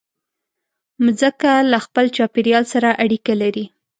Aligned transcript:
مځکه 1.05 1.51
له 1.71 1.77
خپل 1.85 2.05
چاپېریال 2.15 2.63
سره 2.73 2.89
اړیکه 3.03 3.33
لري. 3.41 3.65